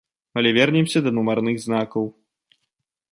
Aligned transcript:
Але 0.39 0.53
вернемся 0.57 1.03
да 1.07 1.13
нумарных 1.17 1.61
знакаў. 1.65 2.11